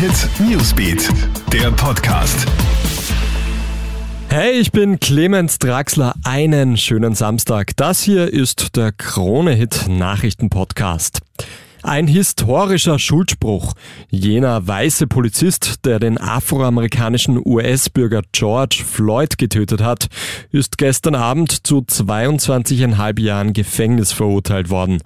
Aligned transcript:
Hit 0.00 0.30
Newsbeat, 0.40 1.10
der 1.52 1.70
Podcast. 1.72 2.46
Hey, 4.30 4.52
ich 4.52 4.72
bin 4.72 4.98
Clemens 4.98 5.58
Draxler. 5.58 6.14
Einen 6.24 6.78
schönen 6.78 7.14
Samstag. 7.14 7.76
Das 7.76 8.00
hier 8.00 8.32
ist 8.32 8.76
der 8.76 8.92
Krone 8.92 9.52
Hit 9.52 9.88
Nachrichten 9.88 10.48
Podcast. 10.48 11.20
Ein 11.82 12.06
historischer 12.06 12.98
Schuldspruch. 12.98 13.72
Jener 14.10 14.66
weiße 14.66 15.06
Polizist, 15.06 15.86
der 15.86 15.98
den 15.98 16.20
afroamerikanischen 16.20 17.40
US-Bürger 17.42 18.20
George 18.32 18.82
Floyd 18.86 19.38
getötet 19.38 19.82
hat, 19.82 20.08
ist 20.52 20.76
gestern 20.76 21.14
Abend 21.14 21.66
zu 21.66 21.78
22,5 21.78 23.20
Jahren 23.20 23.54
Gefängnis 23.54 24.12
verurteilt 24.12 24.68
worden. 24.68 25.02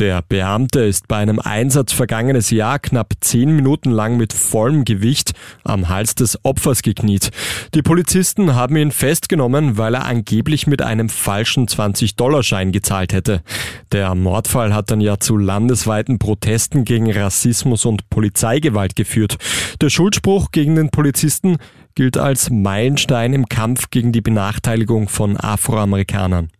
Der 0.00 0.20
Beamte 0.22 0.80
ist 0.80 1.06
bei 1.06 1.18
einem 1.18 1.38
Einsatz 1.38 1.92
vergangenes 1.92 2.50
Jahr 2.50 2.80
knapp 2.80 3.12
10 3.20 3.54
Minuten 3.54 3.92
lang 3.92 4.16
mit 4.16 4.32
vollem 4.32 4.84
Gewicht 4.84 5.32
am 5.62 5.88
Hals 5.88 6.16
des 6.16 6.44
Opfers 6.44 6.82
gekniet. 6.82 7.30
Die 7.74 7.82
Polizisten 7.82 8.56
haben 8.56 8.74
ihn 8.74 8.90
festgenommen, 8.90 9.78
weil 9.78 9.94
er 9.94 10.06
angeblich 10.06 10.66
mit 10.66 10.82
einem 10.82 11.08
falschen 11.08 11.68
20-Dollar-Schein 11.68 12.72
gezahlt 12.72 13.12
hätte. 13.12 13.42
Der 13.92 14.14
Mordfall 14.16 14.74
hat 14.74 14.90
dann 14.90 15.00
ja 15.00 15.20
zu 15.20 15.36
landesweiten 15.36 16.15
Protesten 16.18 16.84
gegen 16.84 17.10
Rassismus 17.10 17.84
und 17.84 18.08
Polizeigewalt 18.10 18.96
geführt. 18.96 19.36
Der 19.80 19.90
Schuldspruch 19.90 20.50
gegen 20.50 20.74
den 20.74 20.90
Polizisten 20.90 21.58
gilt 21.94 22.16
als 22.18 22.50
Meilenstein 22.50 23.32
im 23.32 23.46
Kampf 23.46 23.90
gegen 23.90 24.12
die 24.12 24.20
Benachteiligung 24.20 25.08
von 25.08 25.36
Afroamerikanern. 25.36 26.50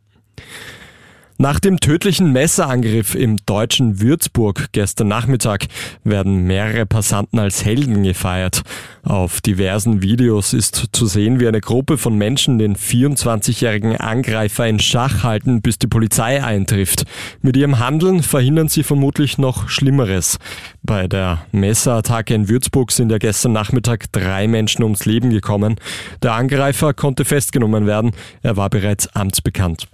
Nach 1.38 1.60
dem 1.60 1.80
tödlichen 1.80 2.32
Messerangriff 2.32 3.14
im 3.14 3.36
deutschen 3.44 4.00
Würzburg 4.00 4.68
gestern 4.72 5.08
Nachmittag 5.08 5.66
werden 6.02 6.46
mehrere 6.46 6.86
Passanten 6.86 7.38
als 7.38 7.62
Helden 7.62 8.02
gefeiert. 8.04 8.62
Auf 9.02 9.42
diversen 9.42 10.00
Videos 10.00 10.54
ist 10.54 10.86
zu 10.92 11.04
sehen, 11.04 11.38
wie 11.38 11.46
eine 11.46 11.60
Gruppe 11.60 11.98
von 11.98 12.16
Menschen 12.16 12.58
den 12.58 12.74
24-jährigen 12.74 13.98
Angreifer 13.98 14.66
in 14.66 14.78
Schach 14.78 15.24
halten, 15.24 15.60
bis 15.60 15.78
die 15.78 15.88
Polizei 15.88 16.42
eintrifft. 16.42 17.04
Mit 17.42 17.58
ihrem 17.58 17.80
Handeln 17.80 18.22
verhindern 18.22 18.68
sie 18.68 18.82
vermutlich 18.82 19.36
noch 19.36 19.68
Schlimmeres. 19.68 20.38
Bei 20.82 21.06
der 21.06 21.44
Messerattacke 21.52 22.32
in 22.32 22.48
Würzburg 22.48 22.92
sind 22.92 23.12
ja 23.12 23.18
gestern 23.18 23.52
Nachmittag 23.52 24.10
drei 24.10 24.48
Menschen 24.48 24.84
ums 24.84 25.04
Leben 25.04 25.28
gekommen. 25.28 25.76
Der 26.22 26.32
Angreifer 26.32 26.94
konnte 26.94 27.26
festgenommen 27.26 27.86
werden. 27.86 28.12
Er 28.42 28.56
war 28.56 28.70
bereits 28.70 29.14
amtsbekannt. 29.14 29.86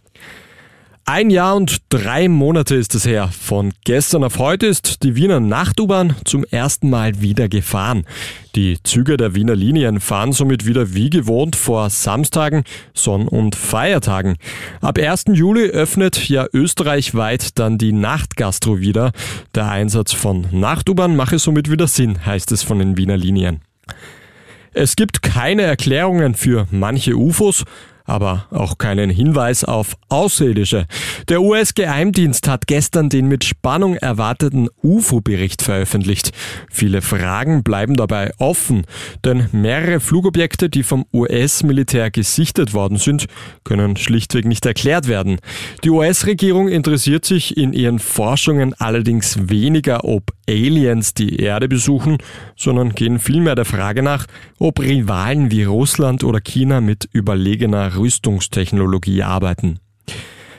Ein 1.04 1.30
Jahr 1.30 1.56
und 1.56 1.78
drei 1.88 2.28
Monate 2.28 2.76
ist 2.76 2.94
es 2.94 3.04
her. 3.04 3.28
Von 3.28 3.72
gestern 3.84 4.22
auf 4.22 4.38
heute 4.38 4.66
ist 4.66 5.02
die 5.02 5.16
Wiener 5.16 5.40
Nacht-U-Bahn 5.40 6.14
zum 6.24 6.44
ersten 6.44 6.90
Mal 6.90 7.20
wieder 7.20 7.48
gefahren. 7.48 8.06
Die 8.54 8.80
Züge 8.84 9.16
der 9.16 9.34
Wiener 9.34 9.56
Linien 9.56 9.98
fahren 9.98 10.30
somit 10.30 10.64
wieder 10.64 10.94
wie 10.94 11.10
gewohnt 11.10 11.56
vor 11.56 11.90
Samstagen, 11.90 12.62
Sonn- 12.94 13.26
und 13.26 13.56
Feiertagen. 13.56 14.36
Ab 14.80 14.96
1. 14.96 15.24
Juli 15.32 15.64
öffnet 15.70 16.28
ja 16.28 16.46
österreichweit 16.52 17.58
dann 17.58 17.78
die 17.78 17.92
Nachtgastro 17.92 18.78
wieder. 18.78 19.10
Der 19.56 19.68
Einsatz 19.68 20.12
von 20.12 20.46
Nacht-U-Bahn 20.52 21.16
mache 21.16 21.40
somit 21.40 21.68
wieder 21.68 21.88
Sinn, 21.88 22.24
heißt 22.24 22.52
es 22.52 22.62
von 22.62 22.78
den 22.78 22.96
Wiener 22.96 23.16
Linien. 23.16 23.60
Es 24.72 24.94
gibt 24.94 25.20
keine 25.20 25.62
Erklärungen 25.62 26.34
für 26.34 26.66
manche 26.70 27.16
UFOs 27.16 27.64
aber 28.12 28.46
auch 28.50 28.76
keinen 28.76 29.08
Hinweis 29.08 29.64
auf 29.64 29.96
Außerirdische. 30.10 30.86
Der 31.30 31.40
US-Geheimdienst 31.40 32.46
hat 32.46 32.66
gestern 32.66 33.08
den 33.08 33.26
mit 33.26 33.42
Spannung 33.42 33.96
erwarteten 33.96 34.68
UFO-Bericht 34.82 35.62
veröffentlicht. 35.62 36.32
Viele 36.70 37.00
Fragen 37.00 37.62
bleiben 37.62 37.96
dabei 37.96 38.32
offen, 38.36 38.84
denn 39.24 39.48
mehrere 39.52 39.98
Flugobjekte, 39.98 40.68
die 40.68 40.82
vom 40.82 41.06
US-Militär 41.14 42.10
gesichtet 42.10 42.74
worden 42.74 42.98
sind, 42.98 43.26
können 43.64 43.96
schlichtweg 43.96 44.44
nicht 44.44 44.66
erklärt 44.66 45.08
werden. 45.08 45.38
Die 45.82 45.90
US-Regierung 45.90 46.68
interessiert 46.68 47.24
sich 47.24 47.56
in 47.56 47.72
ihren 47.72 47.98
Forschungen 47.98 48.74
allerdings 48.74 49.48
weniger, 49.48 50.04
ob 50.04 50.32
Aliens 50.52 51.14
die 51.14 51.36
Erde 51.36 51.68
besuchen, 51.68 52.18
sondern 52.56 52.94
gehen 52.94 53.18
vielmehr 53.18 53.54
der 53.54 53.64
Frage 53.64 54.02
nach, 54.02 54.26
ob 54.58 54.80
Rivalen 54.80 55.50
wie 55.50 55.64
Russland 55.64 56.24
oder 56.24 56.40
China 56.40 56.80
mit 56.80 57.08
überlegener 57.12 57.96
Rüstungstechnologie 57.96 59.22
arbeiten. 59.22 59.78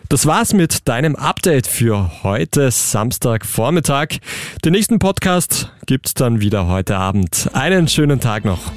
Das 0.09 0.25
war's 0.25 0.53
mit 0.53 0.87
deinem 0.87 1.15
Update 1.15 1.65
für 1.67 2.23
heute 2.23 2.69
Samstagvormittag. 2.69 4.19
Den 4.63 4.73
nächsten 4.73 4.99
Podcast 4.99 5.71
gibt's 5.85 6.13
dann 6.13 6.41
wieder 6.41 6.67
heute 6.67 6.97
Abend. 6.97 7.49
Einen 7.53 7.87
schönen 7.87 8.19
Tag 8.19 8.45
noch. 8.45 8.71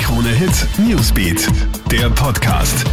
Krone 0.00 0.30
Hit 0.30 0.66
Newsbeat, 0.78 1.48
der 1.90 2.08
Podcast. 2.10 2.84